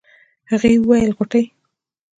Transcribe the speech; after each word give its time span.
هغې 0.49 0.71
وويل 0.79 1.11
غوټۍ. 1.17 1.45